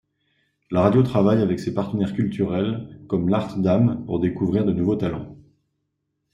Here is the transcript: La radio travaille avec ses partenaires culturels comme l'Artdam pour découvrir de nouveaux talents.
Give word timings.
La 0.71 0.81
radio 0.81 1.03
travaille 1.03 1.43
avec 1.43 1.59
ses 1.59 1.75
partenaires 1.75 2.15
culturels 2.15 2.99
comme 3.07 3.29
l'Artdam 3.29 4.03
pour 4.07 4.19
découvrir 4.19 4.65
de 4.65 4.71
nouveaux 4.73 4.95
talents. 4.95 5.37